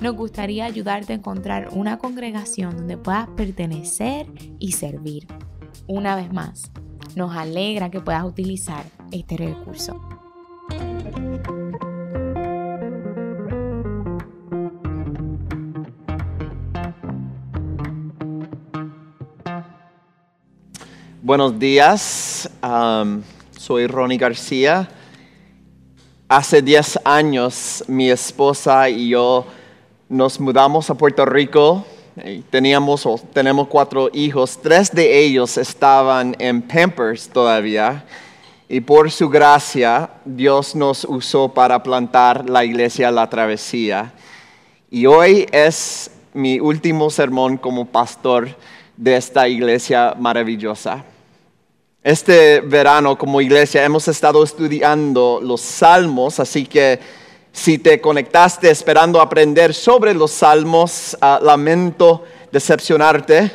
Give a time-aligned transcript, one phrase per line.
[0.00, 4.26] nos gustaría ayudarte a encontrar una congregación donde puedas pertenecer
[4.58, 5.26] y servir.
[5.86, 6.70] Una vez más,
[7.14, 10.00] nos alegra que puedas utilizar este recurso.
[21.22, 22.48] Buenos días,
[23.58, 24.88] soy Ronnie García.
[26.28, 29.46] Hace 10 años mi esposa y yo
[30.08, 31.84] nos mudamos a Puerto Rico.
[32.50, 38.04] Teníamos o tenemos cuatro hijos, tres de ellos estaban en Pampers todavía.
[38.68, 44.12] Y por su gracia, Dios nos usó para plantar la iglesia La Travesía.
[44.90, 48.48] Y hoy es mi último sermón como pastor
[48.96, 51.04] de esta iglesia maravillosa.
[52.02, 57.00] Este verano como iglesia hemos estado estudiando los salmos, así que
[57.56, 63.50] si te conectaste esperando aprender sobre los salmos, ah, lamento decepcionarte.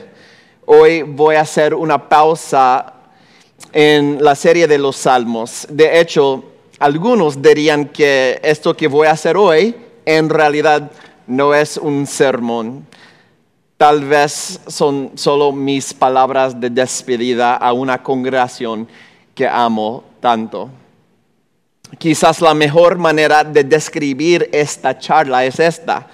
[0.66, 2.93] Hoy voy a hacer una pausa
[3.71, 5.67] en la serie de los salmos.
[5.69, 6.43] De hecho,
[6.80, 10.89] algunos dirían que esto que voy a hacer hoy en realidad
[11.27, 12.88] no es un sermón
[13.81, 18.88] Tal vez son solo mis palabras de despedida a una congregación
[19.33, 20.69] que amo tanto.
[21.97, 26.08] Quizás la mejor manera de describir esta charla es esta.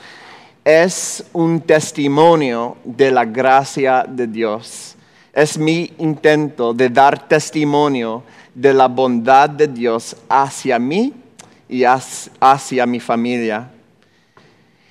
[0.64, 4.96] Es un testimonio de la gracia de Dios.
[5.32, 11.14] Es mi intento de dar testimonio de la bondad de Dios hacia mí
[11.70, 13.70] y hacia mi familia.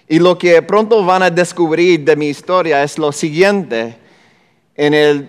[0.08, 3.96] Y lo que pronto van a descubrir de mi historia es lo siguiente.
[4.76, 5.28] En el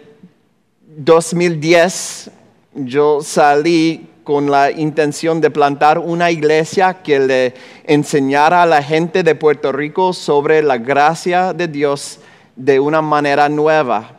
[0.97, 2.29] 2010
[2.75, 7.53] yo salí con la intención de plantar una iglesia que le
[7.85, 12.19] enseñara a la gente de Puerto Rico sobre la gracia de Dios
[12.57, 14.17] de una manera nueva.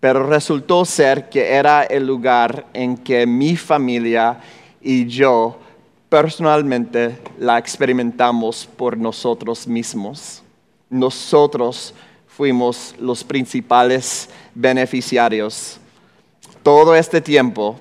[0.00, 4.40] Pero resultó ser que era el lugar en que mi familia
[4.82, 5.56] y yo
[6.08, 10.42] personalmente la experimentamos por nosotros mismos.
[10.90, 11.94] Nosotros
[12.26, 15.78] fuimos los principales beneficiarios.
[16.64, 17.78] Todo este tiempo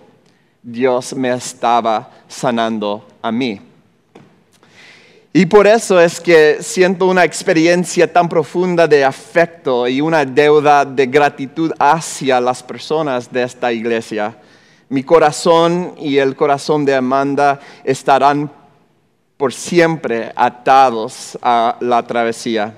[0.65, 3.61] Dios me estaba sanando a mí.
[5.31, 10.83] Y por eso es que siento una experiencia tan profunda de afecto y una deuda
[10.83, 14.37] de gratitud hacia las personas de esta iglesia
[14.89, 18.51] mi corazón y el corazón de Amanda estarán
[19.35, 22.73] por siempre atados a la travesía.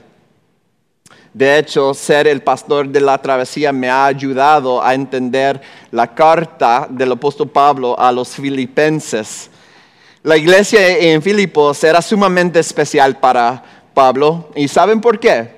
[1.37, 5.61] De hecho, ser el pastor de la travesía me ha ayudado a entender
[5.91, 9.51] la carta del apóstol Pablo a los filipenses.
[10.23, 14.49] La iglesia en Filipos era sumamente especial para Pablo.
[14.55, 15.57] ¿Y saben por qué?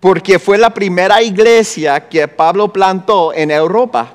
[0.00, 4.14] Porque fue la primera iglesia que Pablo plantó en Europa.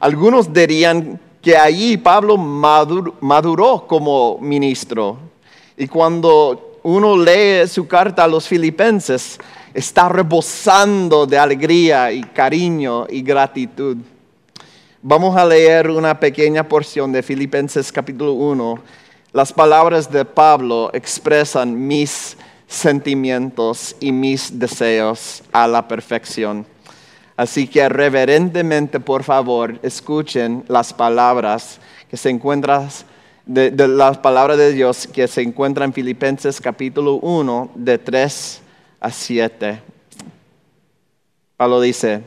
[0.00, 5.18] Algunos dirían que allí Pablo maduró como ministro.
[5.76, 9.38] Y cuando uno lee su carta a los filipenses,
[9.74, 13.96] está rebosando de alegría y cariño y gratitud.
[15.02, 18.78] Vamos a leer una pequeña porción de Filipenses capítulo 1.
[19.32, 22.36] Las palabras de Pablo expresan mis
[22.66, 26.66] sentimientos y mis deseos a la perfección.
[27.36, 31.78] Así que reverentemente, por favor, escuchen las palabras
[32.10, 32.88] que se encuentran,
[33.46, 38.62] de, las palabras de Dios que se encuentran en Filipenses capítulo 1, de 3
[39.00, 39.80] a 7.
[41.56, 42.22] Pablo dice,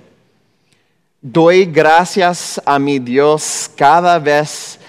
[1.22, 4.80] doy gracias a mi Dios cada vez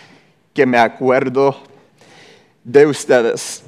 [0.55, 1.57] que me acuerdo
[2.65, 3.63] de ustedes.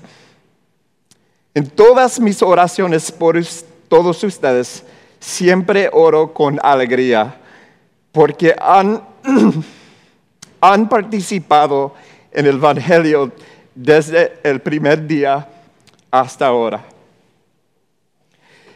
[1.54, 3.40] En todas mis oraciones por
[3.88, 4.82] todos ustedes,
[5.20, 7.36] siempre oro con alegría
[8.10, 9.02] porque han,
[10.60, 11.94] han participado
[12.32, 13.32] en el Evangelio
[13.74, 15.48] desde el primer día
[16.10, 16.93] hasta ahora.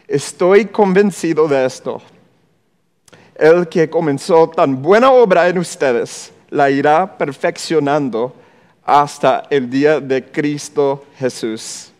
[0.09, 2.01] Estoy convencido de esto.
[3.35, 8.33] El que comenzó tan buena obra en ustedes la irá perfeccionando
[8.83, 11.91] hasta el día de Cristo Jesús.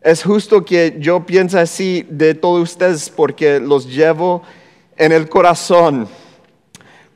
[0.00, 4.42] Es justo que yo piense así de todos ustedes porque los llevo
[4.96, 6.08] en el corazón.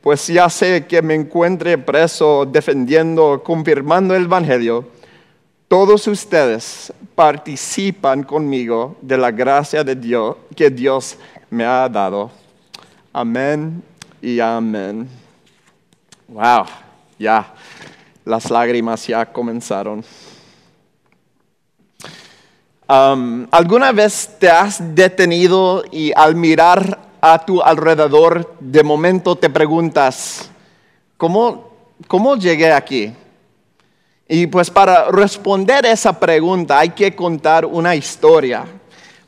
[0.01, 4.85] Pues ya sé que me encuentre preso defendiendo, confirmando el Evangelio.
[5.67, 11.17] Todos ustedes participan conmigo de la gracia de Dios que Dios
[11.49, 12.31] me ha dado.
[13.11, 13.83] Amén
[14.21, 15.09] y amén.
[16.29, 16.67] Wow,
[17.19, 17.53] ya,
[18.23, 20.05] las lágrimas ya comenzaron.
[22.87, 29.49] Um, ¿Alguna vez te has detenido y al mirar a tu alrededor de momento te
[29.49, 30.49] preguntas,
[31.17, 31.73] ¿cómo,
[32.07, 33.13] cómo llegué aquí?
[34.27, 38.65] Y pues para responder esa pregunta hay que contar una historia.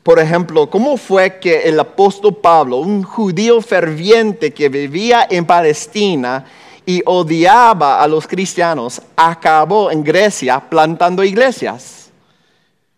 [0.02, 6.44] Por ejemplo, ¿cómo fue que el apóstol Pablo, un judío ferviente que vivía en Palestina
[6.84, 12.10] y odiaba a los cristianos, acabó en Grecia plantando iglesias?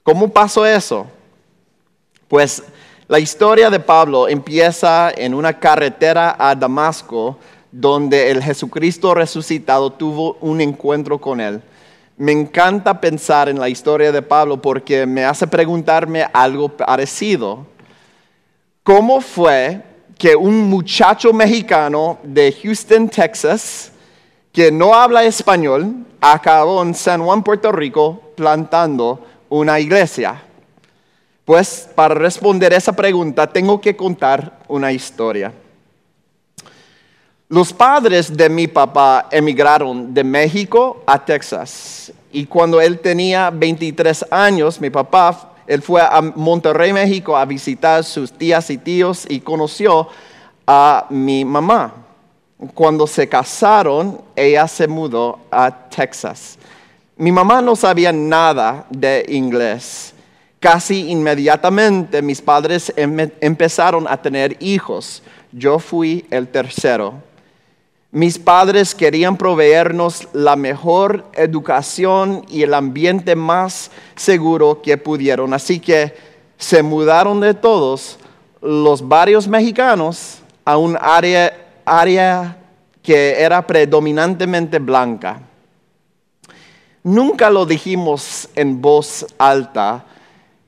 [0.02, 1.06] ¿Cómo pasó eso?
[2.26, 2.62] Pues
[3.06, 7.37] la historia de Pablo empieza en una carretera a Damasco
[7.70, 11.62] donde el Jesucristo resucitado tuvo un encuentro con él.
[12.16, 17.66] Me encanta pensar en la historia de Pablo porque me hace preguntarme algo parecido.
[18.82, 19.80] ¿Cómo fue
[20.18, 23.92] que un muchacho mexicano de Houston, Texas,
[24.52, 30.42] que no habla español, acabó en San Juan, Puerto Rico, plantando una iglesia?
[31.44, 35.52] Pues para responder esa pregunta tengo que contar una historia.
[37.52, 44.25] Los padres de mi papá emigraron de México a Texas y cuando él tenía 23
[44.31, 49.40] años, mi papá, él fue a Monterrey, México a visitar sus tías y tíos y
[49.40, 50.08] conoció
[50.66, 51.93] a mi mamá.
[52.72, 56.58] Cuando se casaron, ella se mudó a Texas.
[57.19, 60.14] Mi mamá no sabía nada de inglés.
[60.58, 65.22] Casi inmediatamente mis padres empezaron a tener hijos.
[65.52, 67.31] Yo fui el tercero.
[68.14, 75.54] Mis padres querían proveernos la mejor educación y el ambiente más seguro que pudieron.
[75.54, 76.14] Así que
[76.58, 78.18] se mudaron de todos
[78.60, 81.56] los barrios mexicanos a un área,
[81.86, 82.58] área
[83.02, 85.40] que era predominantemente blanca.
[87.02, 90.04] Nunca lo dijimos en voz alta,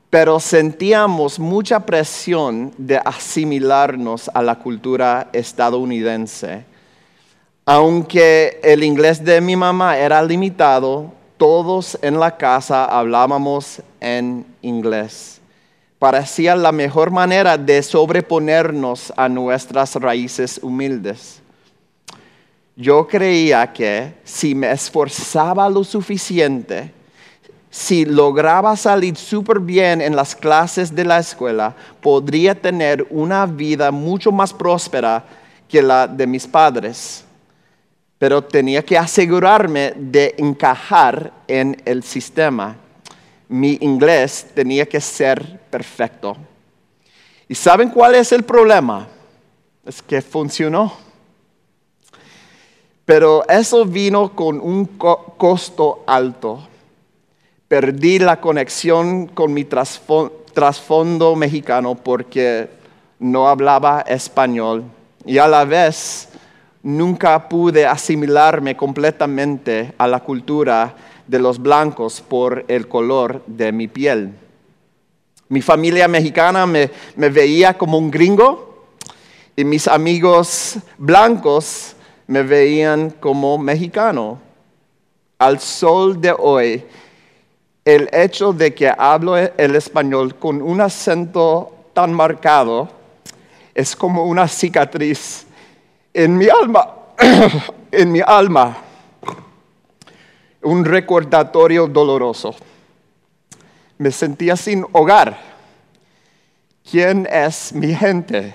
[0.09, 6.73] pero sentíamos mucha presión de asimilarnos a la cultura estadounidense.
[7.67, 15.41] Aunque el inglés de mi mamá era limitado, todos en la casa hablábamos en inglés.
[15.99, 21.41] Parecía la mejor manera de sobreponernos a nuestras raíces humildes
[22.77, 26.93] yo creía que si me esforzaba lo suficiente,
[27.71, 33.91] si lograba salir súper bien en las clases de la escuela, podría tener una vida
[33.91, 35.25] mucho más próspera
[35.69, 37.24] que la de mis padres.
[38.19, 42.77] Pero tenía que asegurarme de encajar en el sistema.
[43.49, 46.37] Mi inglés tenía que ser perfecto.
[47.49, 49.07] ¿Y saben cuál es el problema?
[49.85, 50.93] Es que funcionó.
[53.05, 56.67] Pero eso vino con un costo alto.
[57.69, 62.71] Perdí la conexión con mi trasfondo mexicano porque
[63.19, 64.85] no hablaba español
[65.27, 66.29] y a la vez
[66.85, 70.95] nunca pude asimilarme completamente a la cultura
[71.27, 74.35] de los blancos por el color de mi piel.
[75.49, 78.87] Mi familia mexicana me, veía como un gringo
[79.57, 84.39] y mis amigos blancos me veían como mexicano.
[85.39, 86.85] Al sol de hoy,
[87.85, 92.91] el hecho de que hablo el español con un acento tan marcado
[93.75, 95.47] es como una cicatriz
[96.15, 96.95] en mi alma,
[97.91, 98.79] en mi alma,
[100.63, 102.55] un recordatorio doloroso.
[103.99, 105.39] Me sentía sin hogar.
[106.89, 108.55] ¿Quién es mi gente?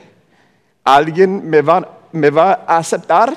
[0.86, 3.36] ¿Alguien me va, me va a aceptar?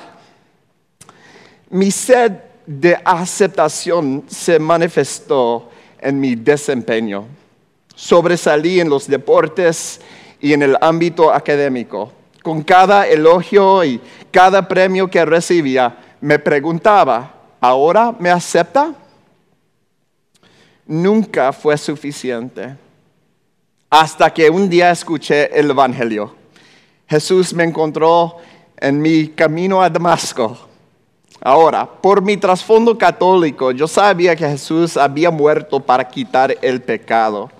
[1.69, 2.31] Mi sed
[2.65, 7.25] de aceptación se manifestó en mi desempeño.
[7.93, 9.99] Sobresalí en los deportes
[10.39, 12.11] y en el ámbito académico.
[12.43, 18.93] Con cada elogio y cada premio que recibía, me preguntaba, ¿ahora me acepta?
[20.85, 22.75] Nunca fue suficiente.
[23.89, 26.35] Hasta que un día escuché el Evangelio.
[27.07, 28.37] Jesús me encontró
[28.77, 30.69] en mi camino a Damasco
[31.45, 37.51] Ahora, por mi trasfondo católico, yo sabía que Jesús había muerto para quitar el pecado.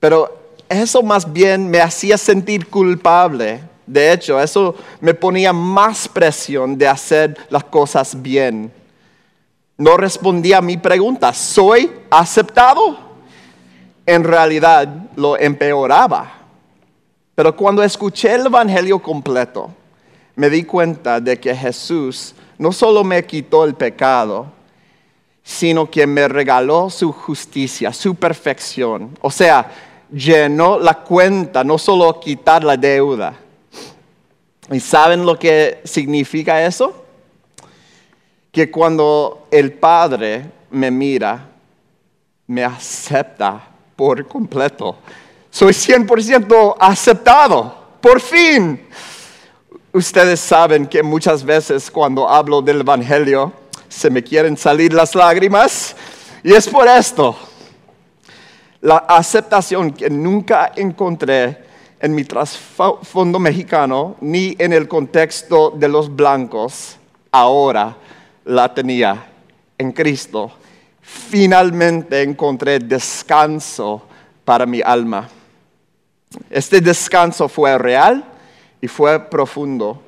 [0.00, 0.36] Pero
[0.68, 3.60] eso más bien me hacía sentir culpable.
[3.86, 8.72] De hecho, eso me ponía más presión de hacer las cosas bien.
[9.78, 12.98] No respondía a mi pregunta, ¿soy aceptado?
[14.04, 16.32] En realidad lo empeoraba.
[17.34, 19.70] Pero cuando escuché el Evangelio completo,
[20.34, 24.46] me di cuenta de que Jesús no solo me quitó el pecado,
[25.42, 29.16] sino que me regaló su justicia, su perfección.
[29.20, 29.70] O sea,
[30.10, 33.34] llenó la cuenta, no solo quitar la deuda.
[34.70, 37.04] ¿Y saben lo que significa eso?
[38.50, 41.48] Que cuando el Padre me mira,
[42.46, 44.96] me acepta por completo.
[45.50, 48.86] Soy 100% aceptado, por fin.
[49.92, 53.52] Ustedes saben que muchas veces cuando hablo del Evangelio
[53.88, 55.96] se me quieren salir las lágrimas
[56.42, 57.36] y es por esto
[58.80, 61.65] la aceptación que nunca encontré
[62.00, 66.96] en mi trasfondo mexicano ni en el contexto de los blancos,
[67.30, 67.96] ahora
[68.44, 69.26] la tenía
[69.78, 70.50] en Cristo.
[71.00, 74.02] Finalmente encontré descanso
[74.44, 75.28] para mi alma.
[76.50, 78.24] Este descanso fue real
[78.80, 80.02] y fue profundo,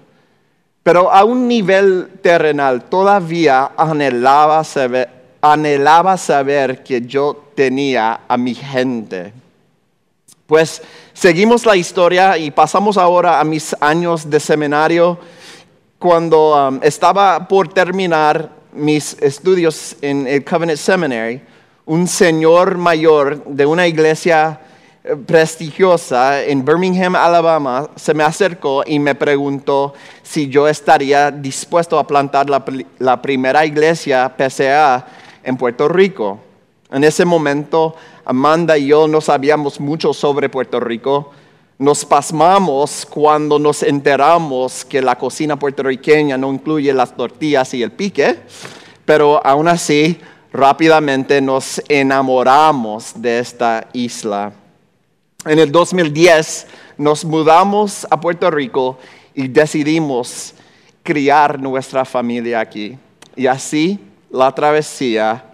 [0.83, 9.33] pero a un nivel terrenal todavía anhelaba saber, que yo tenía a mi gente.
[10.49, 10.81] Pues
[11.13, 15.19] seguimos la historia y pasamos ahora a mis años de seminario
[15.99, 21.43] cuando um, estaba por terminar mis estudios en el Covenant Seminary,
[21.85, 24.59] un señor mayor de una iglesia
[25.05, 31.99] eh, prestigiosa en Birmingham, Alabama, se me acercó y me preguntó si yo estaría dispuesto
[31.99, 32.65] a plantar la,
[33.01, 35.09] la primera iglesia PCA
[35.43, 36.41] en Puerto Rico.
[36.91, 37.97] En ese momento,
[38.29, 41.31] Amanda y yo no sabíamos mucho sobre Puerto Rico.
[41.79, 47.91] Nos pasmamos cuando nos enteramos que la cocina puertorriqueña no incluye las tortillas y el
[47.91, 48.37] pique,
[49.07, 50.21] pero aún así
[50.53, 54.53] rápidamente nos enamoramos de esta isla.
[55.47, 56.67] En el 2010
[56.99, 58.99] nos mudamos a Puerto Rico
[59.35, 60.53] y decidimos
[61.03, 62.99] criar nuestra familia aquí.
[63.37, 63.99] Y así
[64.31, 65.47] la travesía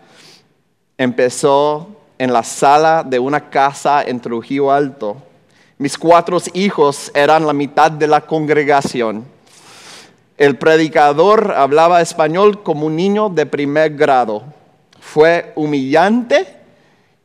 [0.99, 5.17] empezó en la sala de una casa en Trujillo Alto.
[5.79, 9.25] Mis cuatro hijos eran la mitad de la congregación.
[10.37, 14.43] El predicador hablaba español como un niño de primer grado.
[15.01, 16.47] Fue humillante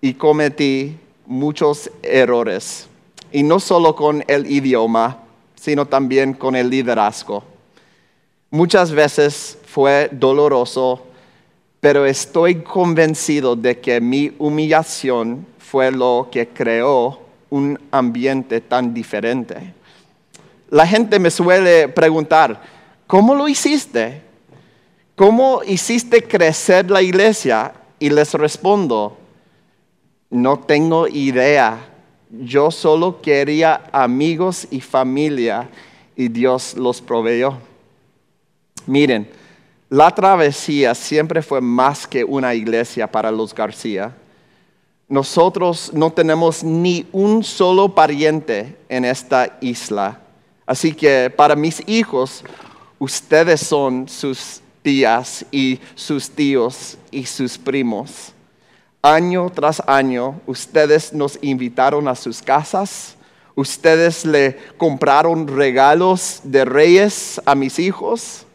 [0.02, 2.88] y cometí muchos errores.
[3.32, 5.18] Y no solo con el idioma,
[5.56, 7.44] sino también con el liderazgo.
[8.50, 11.04] Muchas veces fue doloroso
[11.80, 17.20] pero estoy convencido de que mi humillación fue lo que creó
[17.50, 19.74] un ambiente tan diferente.
[20.70, 22.62] La gente me suele preguntar,
[23.08, 24.22] ¿cómo lo hiciste?
[25.16, 27.74] ¿Cómo hiciste crecer la iglesia?
[27.98, 29.18] Y les respondo,
[30.30, 31.90] no tengo idea.
[32.30, 35.70] Yo solo quería amigos y familia
[36.16, 37.58] y Dios los proveyó.
[38.86, 39.30] Miren,
[39.90, 44.16] la travesía siempre fue más que una iglesia para los García.
[45.08, 50.20] Nosotros no tenemos ni un solo pariente en esta isla.
[50.68, 52.44] Así que para mis hijos,
[53.00, 58.32] ustedes son sus tías y sus tíos y sus primos.
[59.02, 63.16] Año tras año, ustedes nos invitaron a sus casas.
[63.56, 68.46] Ustedes le compraron regalos de reyes a mis hijos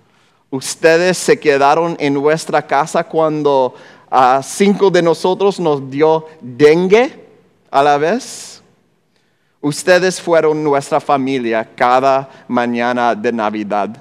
[0.55, 3.75] Ustedes se quedaron en nuestra casa cuando
[4.09, 7.27] a cinco de nosotros nos dio dengue
[7.73, 8.63] a la vez.
[9.61, 14.01] Ustedes fueron nuestra familia cada mañana de Navidad.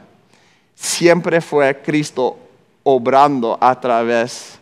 [0.75, 2.37] Siempre fue Cristo
[2.83, 4.59] obrando a través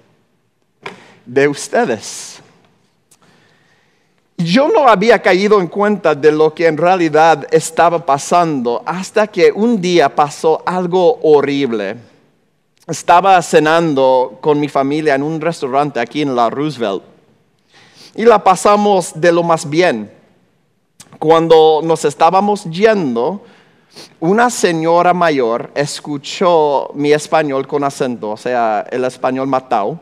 [1.25, 2.30] de ustedes
[4.43, 9.51] yo no había caído en cuenta de lo que en realidad estaba pasando hasta que
[9.51, 11.97] un día pasó algo horrible.
[12.87, 17.03] Estaba cenando con mi familia en un restaurante aquí en la Roosevelt
[18.15, 20.11] y la pasamos de lo más bien.
[21.19, 23.43] Cuando nos estábamos yendo,
[24.19, 29.99] una señora mayor escuchó mi español con acento, o sea, el español matado,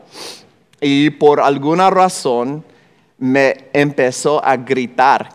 [0.80, 2.64] y por alguna razón
[3.20, 5.28] me empezó a gritar,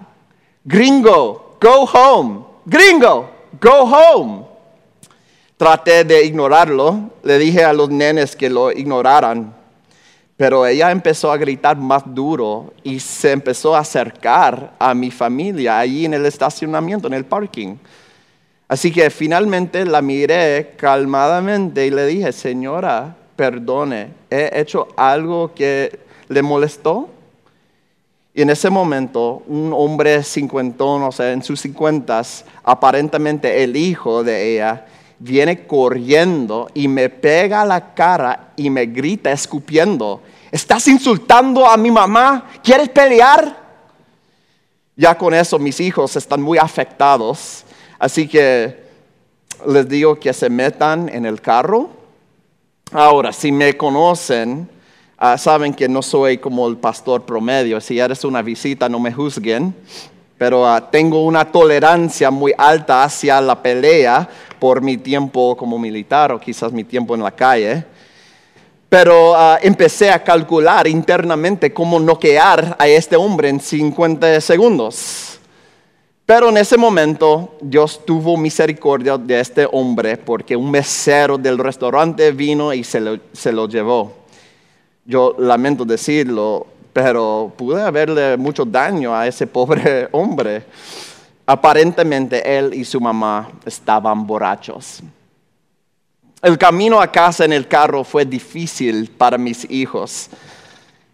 [0.63, 3.29] gringo, go home, gringo,
[3.61, 4.43] go home.
[5.55, 9.53] Traté de ignorarlo, le dije a los nenes que lo ignoraran,
[10.37, 15.79] Pero ella empezó a gritar más duro y se empezó a acercar a mi familia
[15.79, 17.77] allí en el estacionamiento, en el parking.
[18.67, 25.99] Así que finalmente la miré calmadamente y le dije, señora, perdone, ¿he hecho algo que
[26.27, 27.14] le molestó?
[28.37, 34.25] Y en ese momento, un hombre cincuentón, o sea, en sus cincuentas, aparentemente el hijo
[34.25, 34.87] de ella,
[35.19, 41.89] viene corriendo y me pega la cara y me grita escupiendo, ¿estás insultando a mi
[41.89, 42.49] mamá?
[42.61, 43.57] ¿Quieres pelear?
[44.97, 47.63] Ya con eso mis hijos están muy afectados,
[47.97, 48.83] así que
[49.65, 51.89] les digo que se metan en el carro.
[52.91, 54.69] Ahora, si me conocen,
[55.17, 57.79] ah, saben que no soy como el pastor promedio.
[57.81, 59.73] Si eres una visita, no me juzguen
[60.37, 64.27] pero ah, tengo una tolerancia muy alta hacia la pelea
[64.59, 67.85] por mi tiempo como militar o quizás mi tiempo en la calle.
[68.89, 75.39] Pero ah, empecé a calcular internamente cómo noquear a este hombre en 50 segundos.
[76.25, 82.31] Pero en ese momento Dios tuvo misericordia de este hombre porque un mesero del restaurante
[82.31, 84.24] vino y se lo, se lo llevó.
[85.05, 90.63] Yo lamento decirlo, pero pude haberle mucho daño a ese pobre hombre.
[91.45, 95.03] Aparentemente él y su mamá estaban borrachos.
[96.41, 100.29] El camino a casa en el carro fue difícil para mis hijos.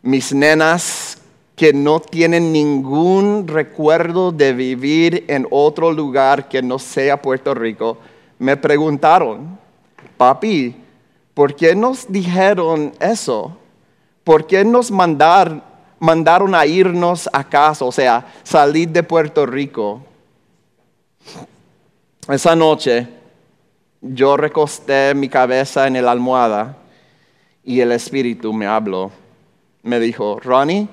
[0.01, 1.17] Mis nenas
[1.55, 7.97] que no tienen ningún recuerdo de vivir en otro lugar que no sea Puerto Rico,
[8.39, 9.59] me preguntaron,
[10.17, 10.75] papi,
[11.33, 13.57] ¿por qué nos dijeron eso?
[14.23, 20.03] ¿Por qué nos mandaron a irnos a casa, o sea, salir de Puerto Rico.
[22.27, 23.07] Esa noche
[24.01, 26.77] yo recosté mi cabeza en la almohada
[27.63, 29.11] y el Espíritu me habló.
[29.83, 30.87] Me dijo, Ronnie,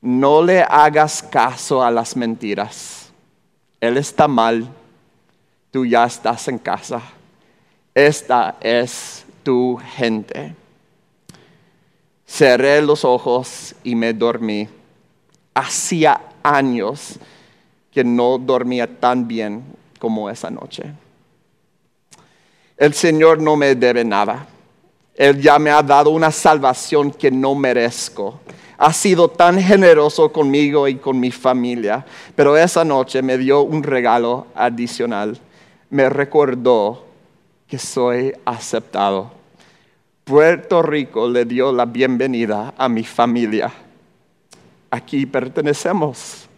[0.00, 3.10] no le hagas caso a las mentiras.
[3.80, 4.68] Él está mal,
[5.70, 7.00] tú ya estás en casa.
[7.94, 10.54] Esta es tu gente.
[12.26, 14.68] Cerré los ojos y me dormí.
[15.54, 17.18] Hacía años
[17.90, 19.64] que no dormía tan bien
[19.98, 20.92] como esa noche.
[22.76, 24.46] El Señor no me debe nada.
[25.14, 28.40] Él ya me ha dado una salvación que no merezco.
[28.76, 33.82] Ha sido tan generoso conmigo y con mi familia, pero esa noche me dio un
[33.82, 35.38] regalo adicional.
[35.88, 37.06] Me recordó
[37.66, 39.30] que soy aceptado
[40.26, 43.72] Puerto Rico le dio la bienvenida a mi familia.
[44.90, 46.48] Aquí pertenecemos.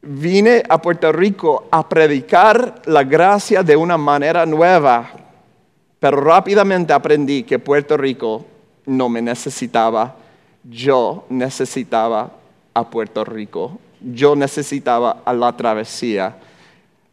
[0.00, 5.12] Vine a Puerto Rico a predicar la gracia de una manera nueva,
[6.00, 8.44] pero rápidamente aprendí que Puerto Rico
[8.86, 10.16] no me necesitaba.
[10.64, 12.32] Yo necesitaba
[12.74, 13.78] a Puerto Rico.
[14.00, 16.34] Yo necesitaba a la travesía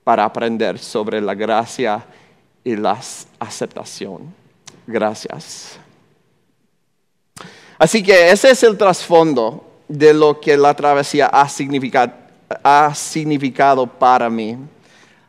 [0.03, 2.03] para aprender sobre la gracia
[2.63, 2.99] y la
[3.37, 4.38] aceptación.
[4.91, 5.77] Gracias.
[7.77, 12.17] Así que ese es el trasfondo de lo que la travesía ha significado,
[13.85, 14.57] para mí.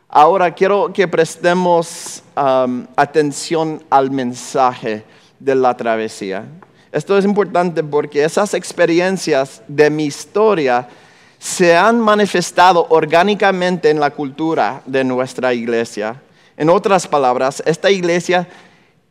[0.09, 5.03] Ahora quiero que prestemos um, atención al mensaje
[5.39, 6.43] de la travesía.
[6.91, 10.89] Esto es importante porque esas experiencias de mi historia
[11.37, 16.19] se han manifestado orgánicamente en la cultura de nuestra iglesia.
[16.57, 18.47] En otras palabras, esta iglesia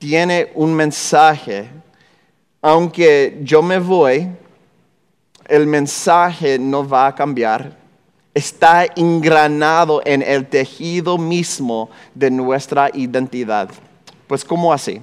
[0.00, 1.68] tiene un mensaje.
[2.62, 4.28] Aunque yo me voy,
[5.46, 7.76] el mensaje no va a cambiar.
[8.32, 13.68] Está engranado en el tejido mismo de nuestra identidad.
[14.26, 15.02] Pues ¿cómo así?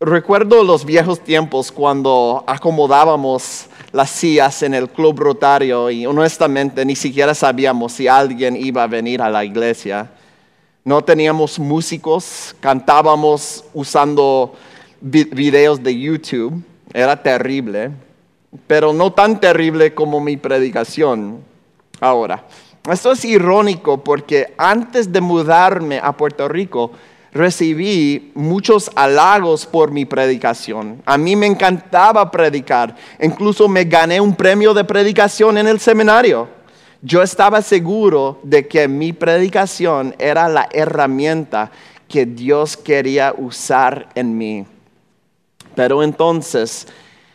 [0.00, 6.96] Recuerdo los viejos tiempos cuando acomodábamos las sillas en el club rotario y honestamente ni
[6.96, 10.10] siquiera sabíamos si alguien iba a venir a la iglesia.
[10.84, 14.54] No teníamos músicos, cantábamos usando
[15.00, 17.90] videos de YouTube, era terrible,
[18.66, 21.38] pero no tan terrible como mi predicación
[22.00, 22.44] ahora.
[22.92, 26.90] Esto es irónico porque antes de mudarme a Puerto Rico,
[27.32, 31.00] recibí muchos halagos por mi predicación.
[31.06, 32.94] A mí me encantaba predicar.
[33.22, 36.46] Incluso me gané un premio de predicación en el seminario
[37.04, 41.70] yo estaba seguro de que mi predicación era la herramienta
[42.08, 44.64] que Dios quería usar en mí.
[45.74, 46.86] Pero entonces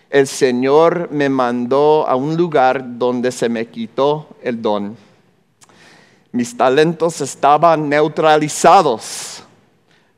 [0.09, 4.97] el Señor me mandó a un lugar donde se me quitó el don.
[6.31, 9.43] Mis talentos estaban neutralizados.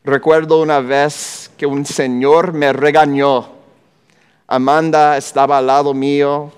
[0.06, 3.50] Recuerdo una vez que un Señor me regañó.
[4.48, 6.54] Amanda estaba al lado mío.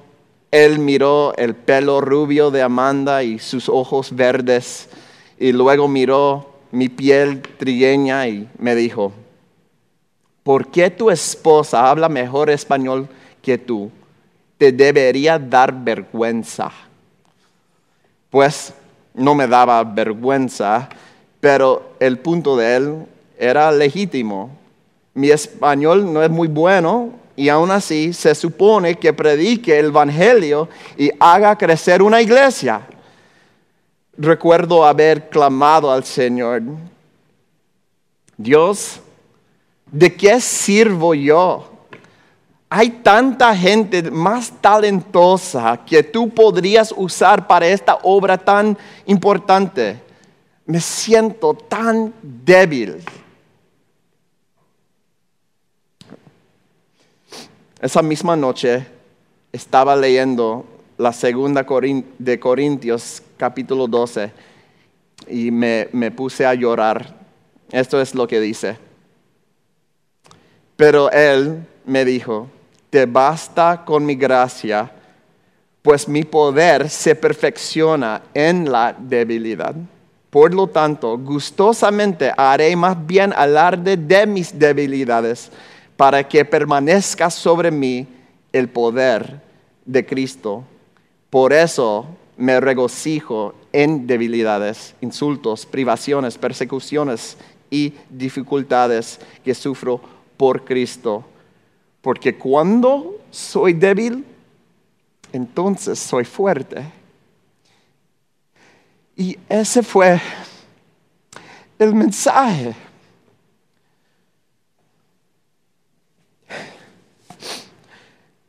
[0.53, 4.87] Él miró el pelo rubio de Amanda y sus ojos verdes
[5.39, 9.13] y luego miró mi piel trigueña y me dijo,
[10.43, 13.07] ¿por qué tu esposa habla mejor español
[13.41, 13.89] que tú?
[14.59, 16.71] Te debería dar vergüenza.
[18.29, 18.75] Pues
[19.15, 20.87] no me daba vergüenza,
[21.39, 23.05] pero el punto de él
[23.39, 24.51] era legítimo.
[25.15, 30.69] Mi español no es muy bueno y aún así se supone que predique el Evangelio
[30.97, 32.81] y haga crecer una iglesia.
[34.15, 36.61] Recuerdo haber clamado al Señor,
[38.37, 38.99] Dios,
[39.91, 41.69] ¿de qué sirvo yo?
[42.69, 50.01] Hay tanta gente más talentosa que tú podrías usar para esta obra tan importante.
[50.65, 53.03] Me siento tan débil.
[57.83, 58.87] Esa misma noche
[59.51, 60.63] estaba leyendo
[60.97, 61.65] la segunda
[62.17, 64.31] de Corintios capítulo 12
[65.27, 67.13] y me, me puse a llorar.
[67.69, 68.77] Esto es lo que dice.
[70.77, 72.47] Pero él me dijo,
[72.89, 74.89] te basta con mi gracia,
[75.81, 79.75] pues mi poder se perfecciona en la debilidad.
[80.29, 85.51] Por lo tanto, gustosamente haré más bien alarde de mis debilidades,
[85.95, 88.07] para que permanezca sobre mí
[88.51, 89.41] el poder
[89.85, 90.63] de Cristo.
[91.29, 92.05] Por eso
[92.37, 97.37] me regocijo en debilidades, insultos, privaciones, persecuciones
[97.69, 100.01] y dificultades que sufro
[100.37, 101.25] por Cristo
[102.03, 104.25] porque cuando soy débil,
[105.31, 106.83] entonces soy fuerte.
[109.15, 110.19] Y ese fue
[111.79, 112.75] el mensaje.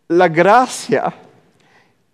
[0.09, 1.13] La gracia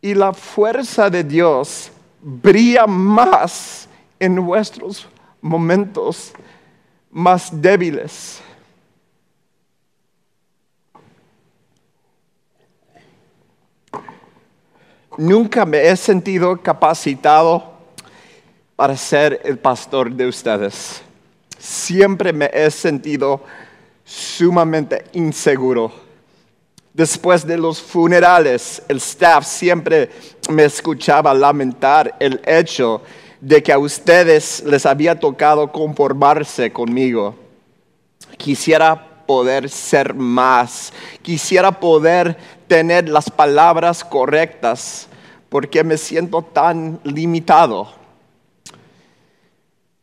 [0.01, 5.09] y la fuerza de Dios brilla más en nuestros
[5.41, 6.33] momentos
[7.11, 8.43] más débiles.
[15.21, 17.63] nunca me he sentido capacitado
[18.75, 21.03] para ser el pastor de ustedes.
[21.59, 23.43] Siempre me he sentido
[24.03, 26.10] sumamente inseguro.
[26.93, 30.11] Después de los funerales, el staff siempre
[30.49, 33.03] me escuchaba lamentar el hecho
[33.41, 37.37] de que a ustedes les había tocado conformarse conmigo.
[38.37, 45.07] Quisiera poder ser más, quisiera poder tener las palabras correctas
[45.49, 47.93] porque me siento tan limitado.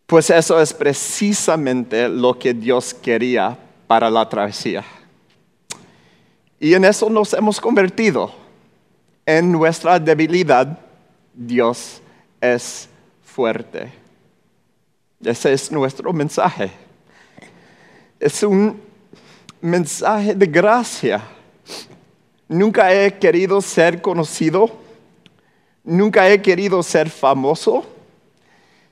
[0.05, 4.85] Pues eso es precisamente lo que Dios quería para la travesía.
[6.59, 8.31] Y en eso nos hemos convertido.
[9.25, 10.79] En nuestra debilidad,
[11.33, 12.01] Dios
[12.39, 12.89] es
[13.23, 13.91] fuerte.
[15.23, 16.71] Ese es nuestro mensaje.
[18.19, 18.81] Es un
[19.61, 21.21] mensaje de gracia.
[22.47, 24.87] Nunca he querido ser conocido
[25.87, 27.85] Nunca he querido ser famoso.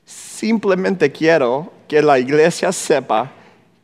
[0.06, 3.30] Simplemente quiero que la iglesia sepa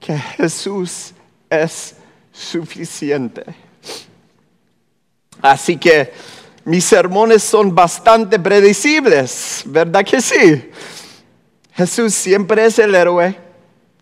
[0.00, 1.12] que Jesús
[1.50, 1.94] es
[2.32, 3.44] suficiente.
[5.42, 6.12] Así que
[6.64, 10.70] mis sermones son bastante predecibles, ¿verdad que sí?
[11.72, 13.36] Jesús siempre es el héroe,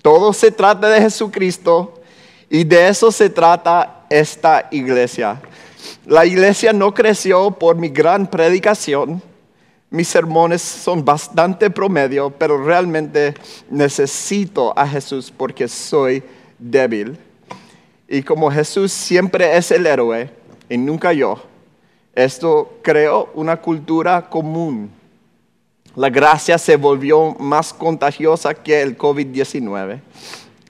[0.02, 1.94] todo se trata de Jesucristo
[2.50, 5.40] y de eso se trata esta iglesia.
[6.04, 9.22] La iglesia no creció por mi gran predicación.
[9.88, 13.34] Mis sermones son bastante promedio, pero realmente
[13.70, 16.22] necesito a Jesús porque soy
[16.58, 17.18] débil.
[18.06, 20.39] Y como Jesús siempre es el héroe
[20.70, 21.36] y nunca yo,
[22.14, 24.90] esto creó una cultura común.
[25.96, 30.00] La gracia se volvió más contagiosa que el COVID-19.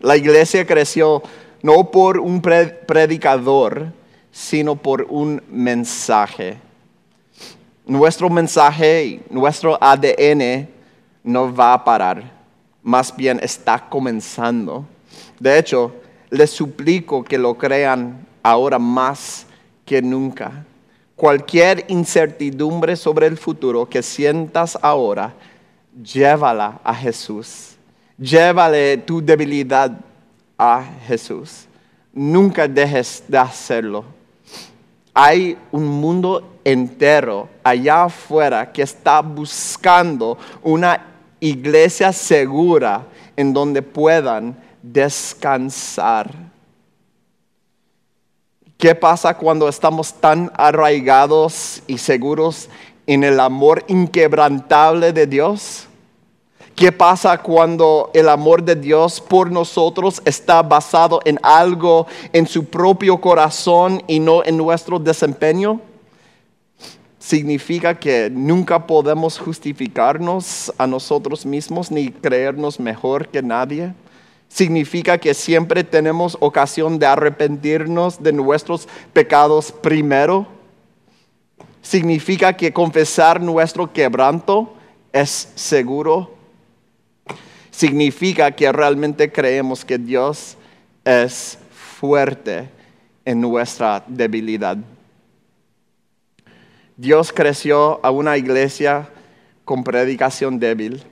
[0.01, 1.23] La iglesia creció
[1.63, 3.93] no por un predicador,
[4.33, 6.57] sino por un mensaje.
[7.85, 10.67] Nuestro mensaje nuestro ADN
[11.23, 12.23] no va a parar,
[12.83, 14.87] más bien está comenzando.
[15.39, 15.93] De hecho,
[16.31, 19.47] les suplico que lo crean ahora más
[19.91, 20.65] que nunca.
[21.17, 25.35] Cualquier incertidumbre sobre el futuro que sientas ahora,
[26.01, 27.75] llévala a Jesús.
[28.17, 29.91] Llévale tu debilidad
[30.57, 31.67] a Jesús.
[32.13, 34.05] Nunca dejes de hacerlo
[35.13, 41.05] hay un mundo entero allá afuera que está buscando una
[41.41, 46.50] iglesia segura en donde puedan descansar.
[48.81, 52.71] ¿Qué pasa cuando estamos tan arraigados y seguros
[53.07, 55.87] en el amor inquebrantable de Dios?
[56.75, 62.65] ¿Qué pasa cuando el amor de Dios por nosotros está basado en algo en su
[62.65, 65.79] propio corazón y no en nuestro desempeño?
[67.19, 73.93] Significa que nunca podemos justificarnos a nosotros mismos ni creernos mejor que nadie.
[74.51, 80.47] Significa que siempre tenemos ocasión de arrepentirnos de nuestros pecados primero.
[81.81, 84.75] Significa que confesar nuestro quebranto
[85.13, 86.41] es seguro
[87.81, 90.59] significa que realmente creemos que Dios
[91.03, 92.69] es fuerte
[93.25, 94.77] en nuestra debilidad.
[96.95, 99.09] Dios creció a una iglesia
[99.65, 101.03] con predicación débil.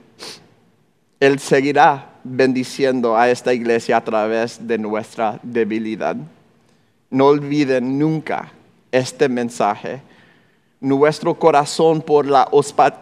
[1.19, 6.15] Él seguirá bendiciendo a esta iglesia a través de nuestra debilidad.
[7.09, 8.51] No olviden nunca
[8.91, 10.01] este mensaje
[10.79, 12.47] nuestro corazón por la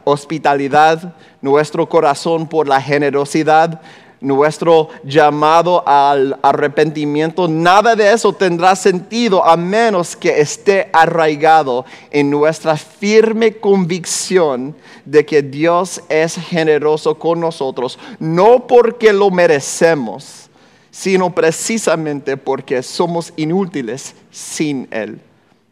[0.03, 3.81] hospitalidad, nuestro corazón por la generosidad,
[4.19, 12.29] nuestro llamado al arrepentimiento, nada de eso tendrá sentido a menos que esté arraigado en
[12.29, 14.75] nuestra firme convicción
[15.05, 20.49] de que Dios es generoso con nosotros, no porque lo merecemos,
[20.91, 25.19] sino precisamente porque somos inútiles sin Él,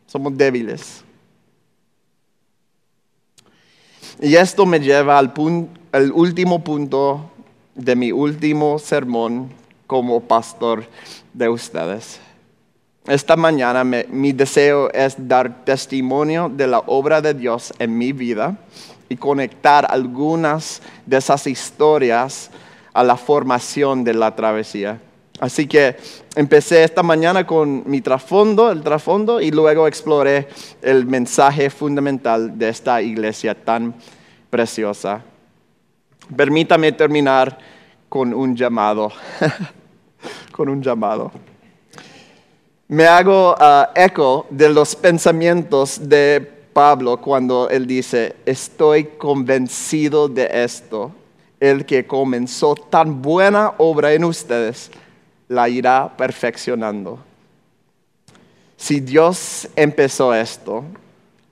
[0.05, 1.05] somos débiles.
[4.21, 5.33] Y esto me lleva al,
[6.13, 7.31] último punto
[7.75, 9.51] de mi último sermón
[9.85, 10.85] como pastor
[11.33, 12.19] de ustedes.
[13.07, 18.57] Esta mañana mi deseo es dar testimonio de la obra de Dios en mi vida
[19.09, 22.49] y conectar algunas de esas historias
[22.93, 24.99] a la formación de la travesía.
[25.39, 25.97] Así que
[26.35, 30.47] empecé esta mañana con mi trasfondo, el trasfondo, y luego exploré
[30.81, 33.93] el mensaje fundamental de esta iglesia tan
[34.49, 35.21] preciosa.
[36.33, 37.57] Permítame terminar
[38.07, 39.11] con un llamado,
[40.51, 41.31] con un llamado.
[42.87, 46.39] Me hago ah, eco de los pensamientos de
[46.71, 51.11] Pablo cuando él dice, estoy convencido de esto,
[51.59, 54.91] el que comenzó tan buena obra en ustedes,
[55.47, 57.19] la irá perfeccionando.
[58.77, 60.83] Si Dios empezó esto,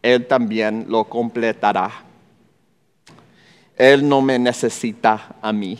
[0.01, 1.89] Él también lo completará.
[3.77, 5.79] Él no me necesita a mí.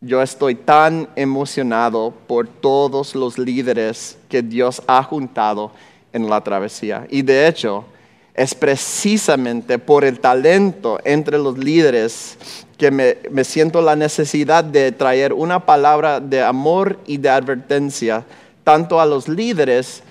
[0.00, 5.72] Yo estoy tan emocionado por todos los líderes que Dios ha juntado
[6.12, 7.06] en la travesía.
[7.10, 7.84] Y de hecho,
[8.34, 12.38] es precisamente por el talento entre los líderes
[12.78, 18.24] que me, siento la necesidad de traer una palabra de amor y de advertencia,
[18.64, 20.02] tanto a los líderes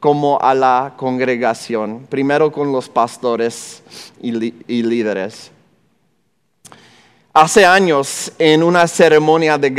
[0.00, 3.82] como a la congregación, primero con los pastores
[4.20, 4.32] y,
[4.82, 5.50] líderes.
[7.40, 9.70] Hace años, en una ceremonia de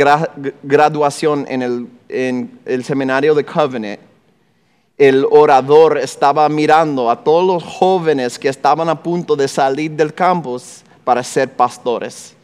[0.62, 1.90] graduación en
[2.64, 4.00] el, seminario de Covenant,
[4.96, 10.14] el orador estaba mirando a todos los jóvenes que estaban a punto de salir del
[10.14, 12.34] campus para ser pastores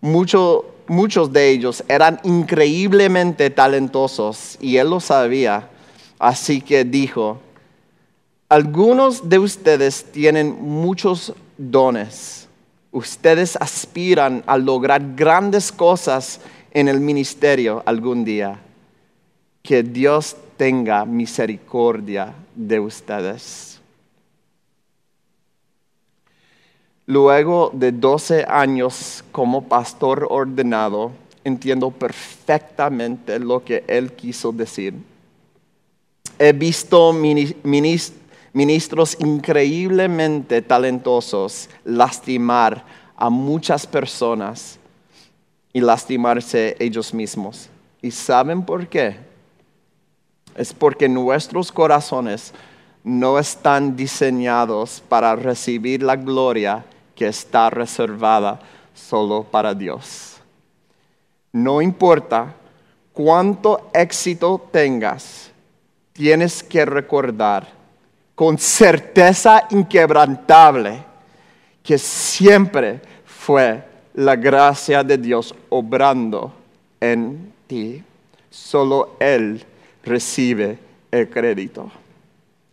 [0.00, 5.68] muchos de ellos eran increíblemente talentosos y él lo sabía.
[6.20, 7.40] Así que dijo,
[8.48, 12.41] algunos de ustedes tienen muchos dones.
[12.92, 16.40] Ustedes aspiran a lograr grandes cosas
[16.72, 18.60] en el ministerio algún día.
[19.62, 23.80] Que Dios tenga misericordia de ustedes.
[27.06, 31.12] Luego de 12 años como pastor ordenado,
[31.44, 34.94] entiendo perfectamente lo que él quiso decir.
[36.38, 38.21] He visto ministros
[38.54, 42.84] increíblemente talentosos lastimar
[43.16, 44.78] a muchas personas
[45.72, 47.70] y lastimarse ellos mismos.
[48.02, 49.16] ¿Y saben por qué?
[50.54, 52.52] Es porque nuestros corazones
[53.04, 56.84] no están diseñados para recibir la gloria
[57.14, 58.60] que está reservada
[58.94, 60.36] solo para Dios.
[61.52, 62.54] No importa
[63.12, 65.50] cuánto éxito tengas,
[66.12, 67.81] tienes que recordar
[68.42, 71.04] con certeza inquebrantable
[71.80, 76.52] que siempre fue la gracia de Dios obrando
[77.00, 78.02] en ti.
[78.50, 79.64] Solo Él
[80.02, 80.76] recibe
[81.12, 81.88] el crédito.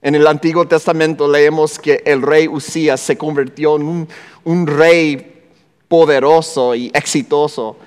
[0.02, 4.08] En el Antiguo Testamento leemos que el rey Usías se convirtió en
[4.46, 5.44] un, rey
[5.88, 7.78] poderoso y exitoso,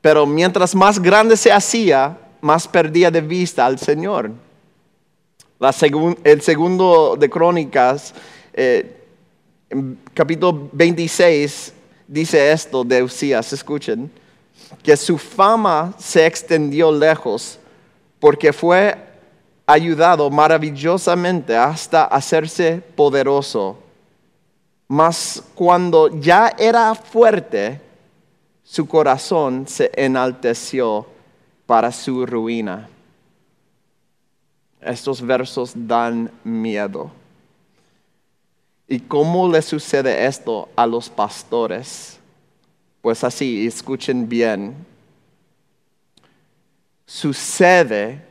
[0.00, 4.47] pero mientras más grande se hacía, más perdía de vista al Señor.
[5.60, 8.14] El segundo de Crónicas,
[8.52, 8.94] eh,
[10.14, 11.72] capítulo 26,
[12.06, 14.10] dice esto de Usías, escuchen,
[14.82, 17.58] que su fama se extendió lejos
[18.20, 18.96] porque fue
[19.66, 23.78] ayudado maravillosamente hasta hacerse poderoso.
[24.86, 27.80] Mas cuando ya era fuerte,
[28.62, 31.06] su corazón se enalteció
[31.66, 32.88] para su ruina.
[34.80, 37.10] Estos versos dan miedo.
[38.86, 42.18] ¿Y cómo le sucede esto a los pastores?
[43.02, 44.74] Pues así, escuchen bien.
[47.04, 48.24] Sucede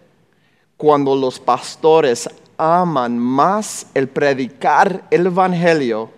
[0.76, 6.10] cuando los pastores aman más el predicar el Evangelio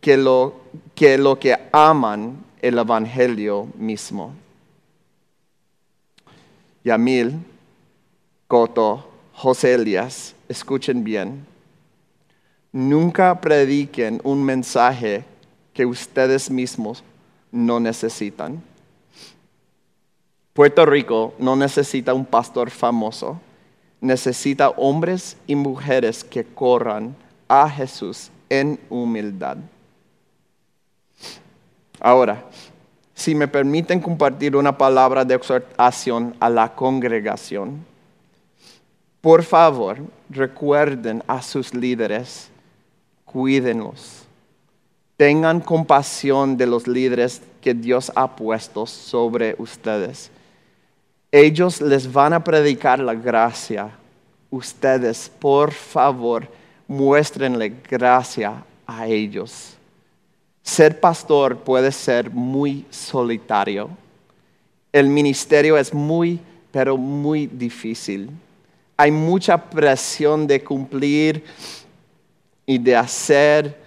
[0.00, 0.54] que lo
[0.94, 4.34] que, lo que aman el Evangelio mismo.
[6.84, 7.38] Yamil,
[8.46, 9.07] Coto,
[9.40, 11.46] José Elias, escuchen bien.
[12.72, 15.24] Nunca prediquen un mensaje
[15.72, 17.04] que ustedes mismos
[17.52, 18.60] no necesitan.
[20.54, 23.40] Puerto Rico no necesita un pastor famoso,
[24.00, 27.14] necesita hombres y mujeres que corran
[27.46, 29.58] a Jesús en humildad.
[32.00, 32.44] Ahora,
[33.14, 37.86] si me permiten compartir una palabra de exhortación a la congregación,
[39.28, 39.98] por favor
[40.30, 42.48] recuerden a sus líderes,
[43.26, 44.22] cuídenlos,
[45.18, 50.30] tengan compasión de los líderes que Dios ha puesto sobre ustedes.
[51.30, 53.90] Ellos les van a predicar la gracia.
[54.48, 56.48] Ustedes, por favor,
[56.86, 59.74] muéstrenle gracia a ellos.
[60.62, 63.90] Ser pastor puede ser muy solitario.
[64.90, 66.40] El ministerio es muy,
[66.72, 68.30] pero muy difícil.
[68.98, 71.44] Hay mucha presión de cumplir
[72.66, 73.80] y de hacer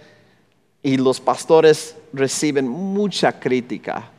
[0.82, 4.10] y los pastores reciben mucha crítica,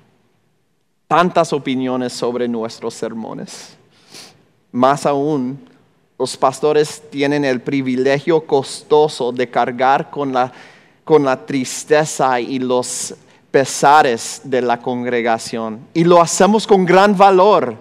[1.09, 3.75] tantas opiniones sobre nuestros sermones.
[4.71, 5.59] Más aún,
[6.17, 10.53] los pastores tienen el privilegio costoso de cargar con la
[11.03, 13.15] con la tristeza y los
[13.51, 15.87] pesares de la congregación.
[15.93, 17.77] Y lo hacemos con gran valor.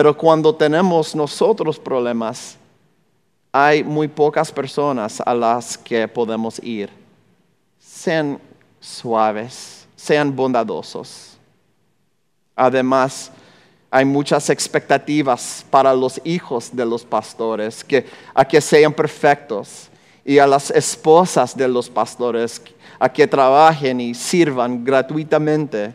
[0.00, 2.56] Pero cuando tenemos nosotros problemas,
[3.52, 6.88] hay muy pocas personas a las que podemos ir.
[7.78, 8.40] Sean
[8.80, 11.36] suaves, sean bondadosos.
[12.56, 13.30] Además,
[13.90, 19.90] hay muchas expectativas para los hijos de los pastores, que, a que sean perfectos
[20.24, 22.62] y a las esposas de los pastores
[22.98, 25.92] a que trabajen y sirvan gratuitamente.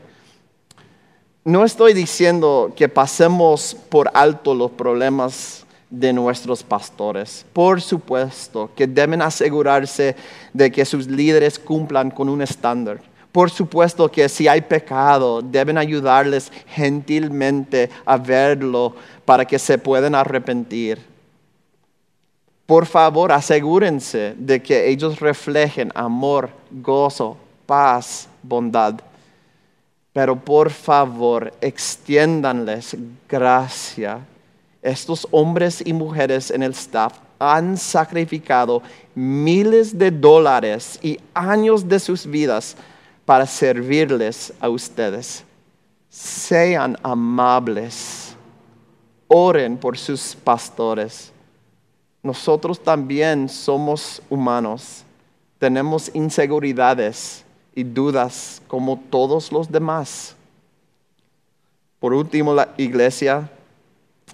[1.45, 7.45] No estoy diciendo que pasemos por alto los problemas de nuestros pastores.
[7.53, 10.15] Por supuesto que deben asegurarse
[10.51, 12.99] de que sus líderes cumplan con un estándar.
[13.31, 20.15] Por supuesto que si hay pecado, deben ayudarles gentilmente a verlo para que se puedan
[20.15, 21.15] arrepentir
[22.65, 28.95] por favor, asegúrense de que ellos reflejen amor, gozo, paz, bondad.
[30.15, 32.95] Pero por favor, extiéndanles
[33.27, 34.25] gracia.
[34.81, 38.81] Estos hombres y mujeres en el staff han sacrificado
[39.13, 42.77] miles de dólares y años de sus vidas
[43.25, 45.43] para servirles a ustedes.
[46.09, 48.35] Sean amables.
[49.27, 51.33] Oren por sus pastores
[52.25, 55.03] nosotros también somos humanos,
[55.59, 57.44] tenemos inseguridades
[57.75, 60.35] y dudas como todos los demás.
[61.99, 63.49] Por último, la iglesia,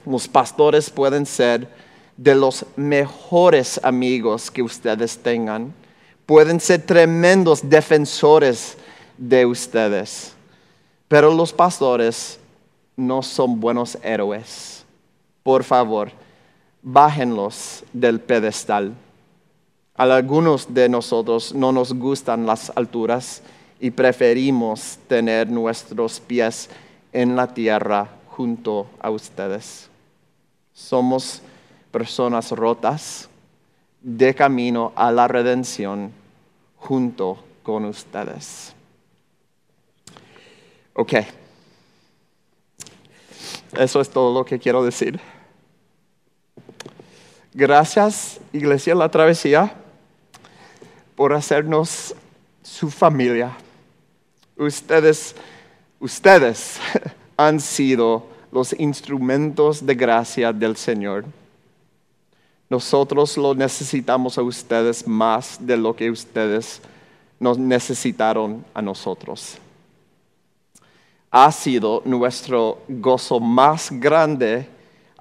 [0.06, 1.68] los pastores pueden ser
[2.16, 5.74] de los mejores amigos que ustedes tengan.
[6.26, 8.78] Pueden ser tremendos defensores
[9.18, 10.34] de ustedes.
[11.08, 12.40] Pero los pastores
[12.96, 14.86] no son buenos héroes.
[15.44, 16.12] Por favor,
[16.82, 18.94] bájenlos del pedestal.
[20.02, 23.44] A algunos de nosotros no nos gustan las alturas
[23.80, 26.72] y preferimos tener nuestros pies
[27.14, 29.92] en la tierra junto a ustedes.
[30.74, 31.44] Somos
[31.92, 33.30] personas rotas
[34.02, 36.12] de camino a la redención
[36.78, 38.74] junto con ustedes.
[40.96, 41.14] Ok.
[43.78, 45.20] Eso es todo lo que quiero decir.
[47.54, 49.76] Gracias, Iglesia La Travesía,
[51.22, 52.16] por hacernos
[52.64, 53.56] su familia.
[54.58, 55.36] Ustedes,
[56.00, 56.80] ustedes
[57.38, 61.26] han sido los instrumentos de gracia del Señor.
[62.72, 66.82] Nosotros lo necesitamos a ustedes más de lo que ustedes
[67.40, 69.60] nos necesitaron a nosotros.
[71.30, 74.68] Ha sido nuestro gozo más grande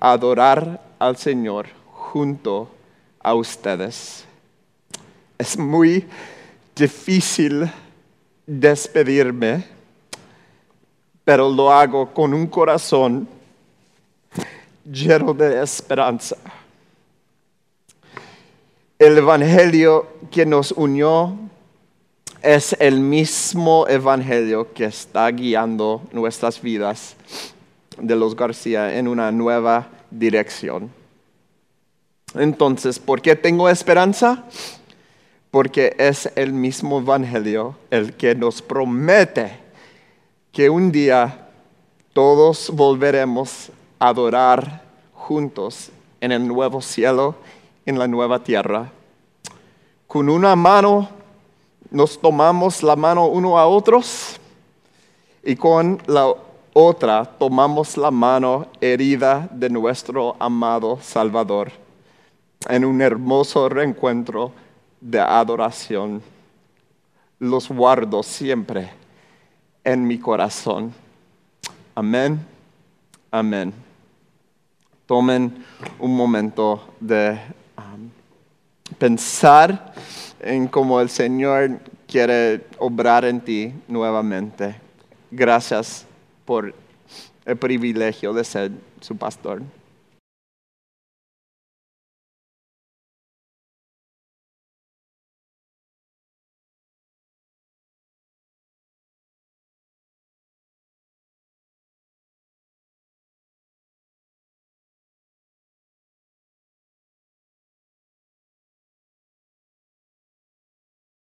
[0.00, 2.70] adorar al Señor junto
[3.22, 4.29] a ustedes.
[5.40, 6.06] Es muy
[6.76, 7.66] difícil
[8.46, 9.64] despedirme,
[11.24, 13.26] pero lo hago con un corazón
[14.84, 16.36] lleno de esperanza.
[18.98, 21.34] El Evangelio que nos unió
[22.42, 27.16] es el mismo Evangelio que está guiando nuestras vidas
[27.96, 30.90] de los García en una nueva dirección.
[32.34, 34.44] Entonces, ¿por qué tengo esperanza?
[35.50, 39.58] Porque es el mismo Evangelio el que nos promete
[40.52, 41.48] que un día
[42.12, 44.82] todos volveremos a adorar
[45.12, 45.90] juntos
[46.20, 47.34] en el nuevo cielo,
[47.86, 48.90] en la nueva tierra.
[50.06, 51.08] Con una mano
[51.90, 54.38] nos tomamos la mano uno a otros
[55.42, 56.32] y con la
[56.72, 61.72] otra tomamos la mano herida de nuestro amado Salvador
[62.68, 64.52] en un hermoso reencuentro
[65.00, 66.22] de adoración.
[67.38, 68.90] Los guardo siempre
[69.82, 70.92] en mi corazón.
[71.94, 72.38] Amén.
[73.30, 73.72] Amén.
[75.06, 75.64] Tomen
[75.98, 77.38] un momento de
[77.76, 78.10] um,
[78.98, 79.92] pensar
[80.40, 84.76] en cómo el Señor quiere obrar en ti nuevamente.
[85.30, 86.06] Gracias
[86.44, 86.74] por
[87.44, 89.62] el privilegio de ser su pastor.